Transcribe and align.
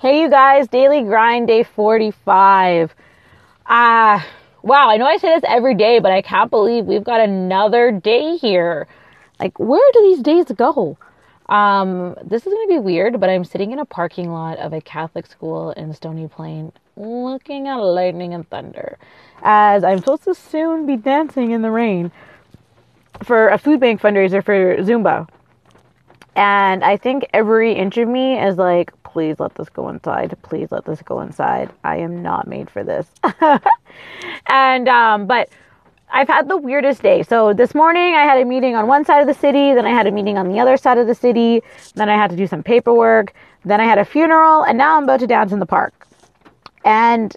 Hey, 0.00 0.22
you 0.22 0.30
guys, 0.30 0.66
daily 0.66 1.02
grind 1.02 1.48
day 1.48 1.62
45. 1.62 2.94
Ah, 3.66 4.16
uh, 4.16 4.28
wow, 4.62 4.88
I 4.88 4.96
know 4.96 5.04
I 5.04 5.18
say 5.18 5.28
this 5.28 5.44
every 5.46 5.74
day, 5.74 5.98
but 5.98 6.10
I 6.10 6.22
can't 6.22 6.50
believe 6.50 6.86
we've 6.86 7.04
got 7.04 7.20
another 7.20 7.92
day 7.92 8.38
here. 8.38 8.88
Like, 9.38 9.58
where 9.58 9.92
do 9.92 10.00
these 10.00 10.22
days 10.22 10.46
go? 10.56 10.96
Um, 11.50 12.16
this 12.24 12.46
is 12.46 12.50
going 12.50 12.66
to 12.66 12.74
be 12.76 12.78
weird, 12.78 13.20
but 13.20 13.28
I'm 13.28 13.44
sitting 13.44 13.72
in 13.72 13.78
a 13.78 13.84
parking 13.84 14.32
lot 14.32 14.56
of 14.56 14.72
a 14.72 14.80
Catholic 14.80 15.26
school 15.26 15.72
in 15.72 15.92
Stony 15.92 16.28
Plain 16.28 16.72
looking 16.96 17.68
at 17.68 17.76
lightning 17.76 18.32
and 18.32 18.48
thunder 18.48 18.96
as 19.42 19.84
I'm 19.84 19.98
supposed 19.98 20.24
to 20.24 20.34
soon 20.34 20.86
be 20.86 20.96
dancing 20.96 21.50
in 21.50 21.60
the 21.60 21.70
rain 21.70 22.10
for 23.22 23.48
a 23.50 23.58
food 23.58 23.80
bank 23.80 24.00
fundraiser 24.00 24.42
for 24.42 24.78
Zumba. 24.78 25.28
And 26.34 26.82
I 26.82 26.96
think 26.96 27.26
every 27.34 27.74
inch 27.74 27.98
of 27.98 28.08
me 28.08 28.40
is 28.40 28.56
like, 28.56 28.94
please 29.12 29.40
let 29.40 29.54
this 29.54 29.68
go 29.68 29.88
inside. 29.88 30.36
Please 30.42 30.70
let 30.70 30.84
this 30.84 31.02
go 31.02 31.20
inside. 31.20 31.70
I 31.84 31.96
am 31.96 32.22
not 32.22 32.46
made 32.46 32.70
for 32.70 32.84
this. 32.84 33.06
and, 34.46 34.88
um, 34.88 35.26
but 35.26 35.48
I've 36.12 36.28
had 36.28 36.48
the 36.48 36.56
weirdest 36.56 37.02
day. 37.02 37.22
So 37.22 37.52
this 37.52 37.74
morning 37.74 38.14
I 38.14 38.22
had 38.24 38.40
a 38.40 38.44
meeting 38.44 38.76
on 38.76 38.86
one 38.86 39.04
side 39.04 39.20
of 39.20 39.26
the 39.26 39.34
city, 39.34 39.74
then 39.74 39.86
I 39.86 39.90
had 39.90 40.06
a 40.06 40.10
meeting 40.10 40.38
on 40.38 40.48
the 40.48 40.60
other 40.60 40.76
side 40.76 40.98
of 40.98 41.06
the 41.06 41.14
city, 41.14 41.62
then 41.94 42.08
I 42.08 42.16
had 42.16 42.30
to 42.30 42.36
do 42.36 42.46
some 42.46 42.62
paperwork, 42.62 43.34
then 43.64 43.80
I 43.80 43.84
had 43.84 43.98
a 43.98 44.04
funeral, 44.04 44.62
and 44.62 44.78
now 44.78 44.96
I'm 44.96 45.04
about 45.04 45.20
to 45.20 45.26
dance 45.26 45.52
in 45.52 45.58
the 45.58 45.66
park. 45.66 46.06
And 46.84 47.36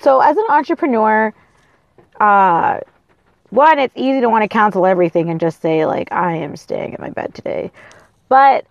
so 0.00 0.20
as 0.20 0.36
an 0.36 0.44
entrepreneur, 0.48 1.34
uh, 2.20 2.80
one, 3.50 3.78
it's 3.78 3.94
easy 3.96 4.20
to 4.20 4.28
want 4.28 4.42
to 4.42 4.48
cancel 4.48 4.84
everything 4.84 5.30
and 5.30 5.40
just 5.40 5.62
say, 5.62 5.86
like, 5.86 6.12
I 6.12 6.36
am 6.36 6.54
staying 6.56 6.92
in 6.92 6.98
my 7.00 7.10
bed 7.10 7.34
today. 7.34 7.70
But 8.28 8.66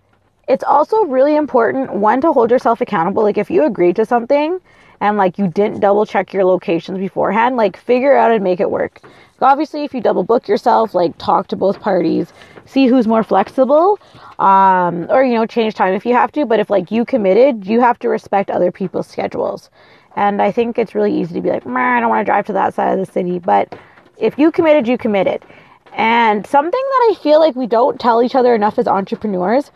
it's 0.48 0.64
also 0.64 1.04
really 1.04 1.36
important, 1.36 1.92
one, 1.92 2.20
to 2.22 2.32
hold 2.32 2.50
yourself 2.50 2.80
accountable. 2.80 3.22
Like, 3.22 3.38
if 3.38 3.50
you 3.50 3.64
agreed 3.64 3.96
to 3.96 4.06
something 4.06 4.60
and, 5.00 5.16
like, 5.16 5.38
you 5.38 5.46
didn't 5.46 5.80
double 5.80 6.06
check 6.06 6.32
your 6.32 6.44
locations 6.44 6.98
beforehand, 6.98 7.56
like, 7.56 7.76
figure 7.76 8.16
out 8.16 8.32
and 8.32 8.42
make 8.42 8.58
it 8.58 8.70
work. 8.70 9.00
Obviously, 9.40 9.84
if 9.84 9.94
you 9.94 10.00
double 10.00 10.24
book 10.24 10.48
yourself, 10.48 10.94
like, 10.94 11.16
talk 11.18 11.46
to 11.48 11.56
both 11.56 11.80
parties, 11.80 12.32
see 12.64 12.88
who's 12.88 13.06
more 13.06 13.22
flexible, 13.22 14.00
um, 14.40 15.06
or, 15.10 15.22
you 15.22 15.34
know, 15.34 15.46
change 15.46 15.74
time 15.74 15.94
if 15.94 16.04
you 16.04 16.12
have 16.14 16.32
to. 16.32 16.44
But 16.44 16.58
if, 16.58 16.70
like, 16.70 16.90
you 16.90 17.04
committed, 17.04 17.66
you 17.66 17.80
have 17.80 17.98
to 18.00 18.08
respect 18.08 18.50
other 18.50 18.72
people's 18.72 19.06
schedules. 19.06 19.70
And 20.16 20.42
I 20.42 20.50
think 20.50 20.78
it's 20.78 20.94
really 20.94 21.14
easy 21.14 21.34
to 21.34 21.40
be 21.40 21.50
like, 21.50 21.64
I 21.64 22.00
don't 22.00 22.08
want 22.08 22.22
to 22.22 22.24
drive 22.24 22.46
to 22.46 22.52
that 22.54 22.74
side 22.74 22.98
of 22.98 23.06
the 23.06 23.12
city. 23.12 23.38
But 23.38 23.78
if 24.16 24.36
you 24.36 24.50
committed, 24.50 24.88
you 24.88 24.98
committed. 24.98 25.44
And 25.92 26.46
something 26.46 26.70
that 26.72 27.08
I 27.10 27.14
feel 27.22 27.40
like 27.40 27.56
we 27.56 27.66
don't 27.66 27.98
tell 27.98 28.22
each 28.22 28.34
other 28.34 28.54
enough 28.54 28.78
as 28.78 28.86
entrepreneurs 28.86 29.70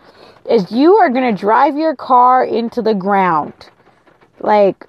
is 0.49 0.71
you 0.71 0.97
are 0.97 1.09
going 1.09 1.35
to 1.35 1.41
drive 1.41 1.77
your 1.77 1.97
car 1.97 2.45
into 2.45 2.83
the 2.83 2.95
ground. 2.95 3.71
Like 4.41 4.87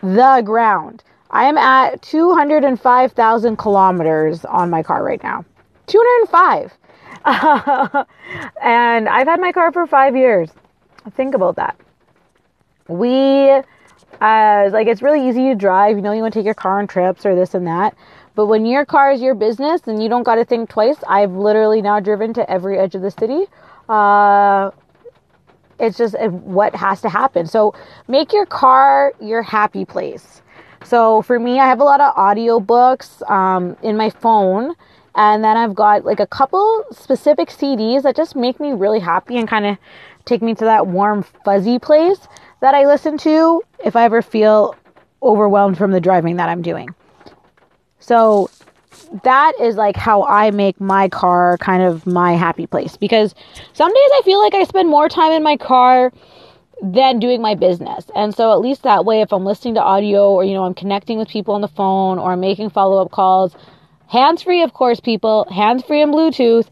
the 0.00 0.42
ground. 0.44 1.02
I 1.30 1.44
am 1.44 1.58
at 1.58 2.00
205,000 2.02 3.56
kilometers 3.56 4.44
on 4.44 4.70
my 4.70 4.82
car 4.82 5.02
right 5.02 5.22
now. 5.22 5.44
205. 5.86 6.72
and 8.62 9.08
I've 9.08 9.26
had 9.26 9.40
my 9.40 9.50
car 9.50 9.72
for 9.72 9.86
five 9.86 10.14
years. 10.16 10.50
Think 11.16 11.34
about 11.34 11.56
that. 11.56 11.76
We, 12.88 13.62
uh, 14.20 14.68
like, 14.72 14.86
it's 14.86 15.02
really 15.02 15.28
easy 15.28 15.48
to 15.48 15.54
drive. 15.54 15.96
You 15.96 16.02
know, 16.02 16.12
you 16.12 16.22
want 16.22 16.34
to 16.34 16.40
take 16.40 16.44
your 16.44 16.54
car 16.54 16.78
on 16.78 16.86
trips 16.86 17.24
or 17.26 17.34
this 17.34 17.54
and 17.54 17.66
that. 17.66 17.96
But 18.34 18.46
when 18.46 18.66
your 18.66 18.84
car 18.84 19.12
is 19.12 19.20
your 19.20 19.34
business 19.34 19.82
and 19.86 20.02
you 20.02 20.08
don't 20.08 20.24
got 20.24 20.36
to 20.36 20.44
think 20.44 20.68
twice, 20.68 20.96
I've 21.08 21.32
literally 21.32 21.80
now 21.80 22.00
driven 22.00 22.34
to 22.34 22.50
every 22.50 22.78
edge 22.78 22.94
of 22.94 23.02
the 23.02 23.10
city. 23.10 23.44
Uh, 23.88 24.70
it's 25.78 25.96
just 25.96 26.18
what 26.20 26.74
has 26.74 27.00
to 27.02 27.08
happen. 27.08 27.46
So 27.46 27.74
make 28.08 28.32
your 28.32 28.46
car 28.46 29.12
your 29.20 29.42
happy 29.42 29.84
place. 29.84 30.42
So 30.84 31.22
for 31.22 31.38
me, 31.38 31.60
I 31.60 31.66
have 31.66 31.80
a 31.80 31.84
lot 31.84 32.00
of 32.00 32.14
audiobooks 32.14 33.28
um, 33.30 33.76
in 33.82 33.96
my 33.96 34.10
phone. 34.10 34.74
And 35.16 35.44
then 35.44 35.56
I've 35.56 35.74
got 35.74 36.04
like 36.04 36.18
a 36.18 36.26
couple 36.26 36.84
specific 36.90 37.48
CDs 37.48 38.02
that 38.02 38.16
just 38.16 38.34
make 38.34 38.58
me 38.58 38.72
really 38.72 38.98
happy 38.98 39.38
and 39.38 39.48
kind 39.48 39.64
of 39.64 39.78
take 40.24 40.42
me 40.42 40.54
to 40.56 40.64
that 40.64 40.88
warm, 40.88 41.22
fuzzy 41.44 41.78
place 41.78 42.26
that 42.64 42.74
I 42.74 42.86
listen 42.86 43.18
to 43.18 43.62
if 43.84 43.94
I 43.94 44.04
ever 44.04 44.22
feel 44.22 44.74
overwhelmed 45.22 45.76
from 45.76 45.90
the 45.90 46.00
driving 46.00 46.36
that 46.36 46.48
I'm 46.48 46.62
doing. 46.62 46.94
So 48.00 48.48
that 49.22 49.52
is 49.60 49.76
like 49.76 49.96
how 49.96 50.22
I 50.22 50.50
make 50.50 50.80
my 50.80 51.10
car 51.10 51.58
kind 51.58 51.82
of 51.82 52.06
my 52.06 52.32
happy 52.32 52.66
place 52.66 52.96
because 52.96 53.34
some 53.74 53.92
days 53.92 54.10
I 54.14 54.22
feel 54.24 54.40
like 54.40 54.54
I 54.54 54.64
spend 54.64 54.88
more 54.88 55.10
time 55.10 55.32
in 55.32 55.42
my 55.42 55.58
car 55.58 56.10
than 56.82 57.18
doing 57.18 57.42
my 57.42 57.54
business. 57.54 58.06
And 58.14 58.34
so 58.34 58.50
at 58.50 58.60
least 58.60 58.82
that 58.84 59.04
way 59.04 59.20
if 59.20 59.30
I'm 59.30 59.44
listening 59.44 59.74
to 59.74 59.82
audio 59.82 60.32
or 60.32 60.42
you 60.42 60.54
know 60.54 60.64
I'm 60.64 60.72
connecting 60.72 61.18
with 61.18 61.28
people 61.28 61.54
on 61.54 61.60
the 61.60 61.68
phone 61.68 62.18
or 62.18 62.32
I'm 62.32 62.40
making 62.40 62.70
follow-up 62.70 63.10
calls, 63.10 63.54
hands 64.08 64.42
free 64.42 64.62
of 64.62 64.72
course 64.72 65.00
people, 65.00 65.46
hands 65.52 65.84
free 65.84 66.00
and 66.00 66.14
Bluetooth. 66.14 66.68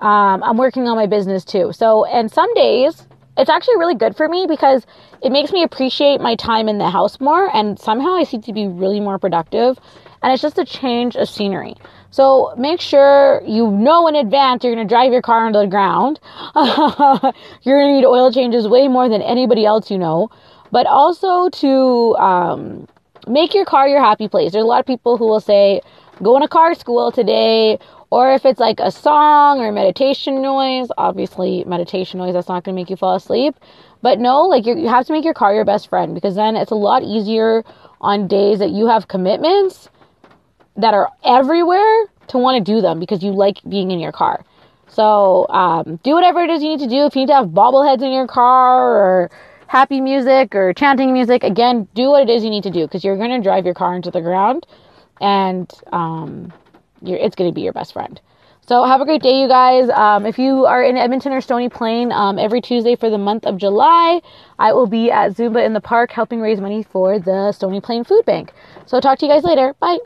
Um, 0.00 0.42
I'm 0.42 0.56
working 0.56 0.88
on 0.88 0.96
my 0.96 1.06
business 1.06 1.44
too. 1.44 1.72
So 1.72 2.04
and 2.06 2.32
some 2.32 2.52
days 2.54 3.06
it's 3.40 3.50
actually 3.50 3.76
really 3.78 3.94
good 3.94 4.14
for 4.14 4.28
me 4.28 4.46
because 4.46 4.86
it 5.22 5.32
makes 5.32 5.50
me 5.50 5.62
appreciate 5.62 6.20
my 6.20 6.34
time 6.36 6.68
in 6.68 6.76
the 6.76 6.90
house 6.90 7.18
more 7.20 7.54
and 7.56 7.78
somehow 7.78 8.14
I 8.14 8.24
seem 8.24 8.42
to 8.42 8.52
be 8.52 8.66
really 8.66 9.00
more 9.00 9.18
productive 9.18 9.78
and 10.22 10.32
it's 10.32 10.42
just 10.42 10.58
a 10.58 10.64
change 10.64 11.16
of 11.16 11.28
scenery. 11.28 11.74
So 12.10 12.52
make 12.58 12.80
sure 12.80 13.40
you 13.46 13.70
know 13.70 14.06
in 14.08 14.14
advance 14.14 14.62
you're 14.62 14.74
going 14.74 14.86
to 14.86 14.92
drive 14.92 15.12
your 15.12 15.22
car 15.22 15.46
into 15.46 15.60
the 15.60 15.66
ground. 15.66 16.20
you're 17.62 17.78
going 17.80 17.94
to 17.94 18.00
need 18.00 18.04
oil 18.04 18.30
changes 18.30 18.68
way 18.68 18.88
more 18.88 19.08
than 19.08 19.22
anybody 19.22 19.64
else 19.64 19.90
you 19.90 19.96
know, 19.96 20.28
but 20.70 20.86
also 20.86 21.48
to 21.48 22.16
um, 22.16 22.86
make 23.26 23.54
your 23.54 23.64
car 23.64 23.88
your 23.88 24.00
happy 24.00 24.28
place. 24.28 24.52
There's 24.52 24.64
a 24.64 24.66
lot 24.66 24.80
of 24.80 24.86
people 24.86 25.16
who 25.16 25.26
will 25.26 25.40
say, 25.40 25.80
go 26.22 26.36
in 26.36 26.42
a 26.42 26.48
car 26.48 26.74
school 26.74 27.10
today, 27.12 27.78
or 28.10 28.32
if 28.32 28.44
it's 28.44 28.60
like 28.60 28.80
a 28.80 28.90
song 28.90 29.60
or 29.60 29.72
meditation 29.72 30.42
noise, 30.42 30.88
obviously 30.98 31.64
meditation 31.64 32.18
noise 32.18 32.34
that's 32.34 32.48
not 32.48 32.64
going 32.64 32.74
to 32.74 32.80
make 32.80 32.90
you 32.90 32.96
fall 32.96 33.14
asleep. 33.14 33.54
But 34.02 34.18
no, 34.18 34.42
like 34.42 34.66
you 34.66 34.88
have 34.88 35.06
to 35.06 35.12
make 35.12 35.24
your 35.24 35.34
car 35.34 35.54
your 35.54 35.64
best 35.64 35.88
friend 35.88 36.14
because 36.14 36.34
then 36.34 36.56
it's 36.56 36.70
a 36.70 36.76
lot 36.76 37.02
easier 37.02 37.64
on 38.00 38.26
days 38.28 38.58
that 38.58 38.70
you 38.70 38.86
have 38.86 39.08
commitments 39.08 39.88
that 40.76 40.94
are 40.94 41.10
everywhere 41.24 42.06
to 42.28 42.38
want 42.38 42.64
to 42.64 42.72
do 42.72 42.80
them 42.80 42.98
because 42.98 43.22
you 43.22 43.32
like 43.32 43.58
being 43.68 43.90
in 43.90 44.00
your 44.00 44.12
car. 44.12 44.44
So 44.88 45.46
um, 45.48 46.00
do 46.02 46.14
whatever 46.14 46.40
it 46.40 46.50
is 46.50 46.62
you 46.62 46.70
need 46.70 46.80
to 46.80 46.88
do. 46.88 47.04
If 47.04 47.14
you 47.14 47.22
need 47.22 47.28
to 47.28 47.34
have 47.34 47.48
bobbleheads 47.48 48.02
in 48.02 48.12
your 48.12 48.26
car 48.26 48.88
or 48.88 49.30
happy 49.66 50.00
music 50.00 50.54
or 50.54 50.72
chanting 50.72 51.12
music, 51.12 51.44
again, 51.44 51.86
do 51.94 52.08
what 52.08 52.28
it 52.28 52.32
is 52.32 52.42
you 52.42 52.50
need 52.50 52.64
to 52.64 52.70
do 52.70 52.86
because 52.86 53.04
you're 53.04 53.16
going 53.16 53.30
to 53.30 53.40
drive 53.40 53.64
your 53.64 53.74
car 53.74 53.94
into 53.94 54.10
the 54.10 54.20
ground 54.20 54.66
and 55.20 55.70
um, 55.92 56.52
it's 57.02 57.36
going 57.36 57.50
to 57.50 57.54
be 57.54 57.62
your 57.62 57.72
best 57.72 57.92
friend. 57.92 58.20
So 58.66 58.84
have 58.84 59.00
a 59.00 59.04
great 59.04 59.20
day, 59.22 59.40
you 59.40 59.48
guys. 59.48 59.88
Um, 59.90 60.26
if 60.26 60.38
you 60.38 60.64
are 60.66 60.84
in 60.84 60.96
Edmonton 60.96 61.32
or 61.32 61.40
Stony 61.40 61.68
Plain, 61.68 62.12
um, 62.12 62.38
every 62.38 62.60
Tuesday 62.60 62.94
for 62.94 63.10
the 63.10 63.18
month 63.18 63.44
of 63.44 63.56
July, 63.56 64.20
I 64.60 64.72
will 64.72 64.86
be 64.86 65.10
at 65.10 65.32
Zumba 65.32 65.64
in 65.66 65.72
the 65.72 65.80
park 65.80 66.12
helping 66.12 66.40
raise 66.40 66.60
money 66.60 66.84
for 66.84 67.18
the 67.18 67.50
Stony 67.50 67.80
Plain 67.80 68.04
Food 68.04 68.24
Bank. 68.26 68.52
So 68.86 69.00
talk 69.00 69.18
to 69.18 69.26
you 69.26 69.32
guys 69.32 69.42
later. 69.42 69.74
Bye. 69.80 69.98